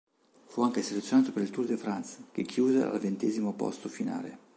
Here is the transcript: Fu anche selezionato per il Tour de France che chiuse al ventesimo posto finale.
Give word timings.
Fu 0.47 0.63
anche 0.63 0.81
selezionato 0.81 1.31
per 1.31 1.43
il 1.43 1.51
Tour 1.51 1.67
de 1.67 1.77
France 1.77 2.23
che 2.31 2.41
chiuse 2.41 2.81
al 2.81 2.99
ventesimo 2.99 3.53
posto 3.53 3.87
finale. 3.87 4.35